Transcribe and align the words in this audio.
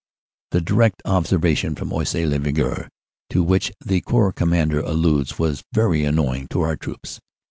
The 0.49 0.61
direct 0.61 1.03
observation 1.05 1.75
from 1.75 1.93
Oisy 1.93 2.25
le 2.25 2.39
Verger 2.39 2.89
to 3.29 3.43
which 3.43 3.71
ihe 3.87 4.03
Corps 4.03 4.31
Commander 4.33 4.79
alludes 4.79 5.37
was 5.37 5.61
very 5.73 6.05
annoying 6.05 6.47
to 6.47 6.61
our 6.61 6.75
troops. 6.75 7.19